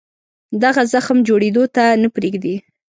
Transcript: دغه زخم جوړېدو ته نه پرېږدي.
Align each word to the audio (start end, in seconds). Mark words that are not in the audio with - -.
دغه 0.63 0.81
زخم 0.93 1.17
جوړېدو 1.27 1.63
ته 1.75 1.83
نه 2.01 2.07
پرېږدي. 2.15 2.55